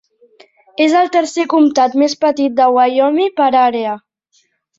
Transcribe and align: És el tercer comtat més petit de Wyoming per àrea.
És 0.85 0.95
el 1.01 1.11
tercer 1.15 1.45
comtat 1.53 1.99
més 2.05 2.15
petit 2.25 2.57
de 2.63 2.67
Wyoming 2.79 3.31
per 3.43 3.51
àrea. 3.61 3.95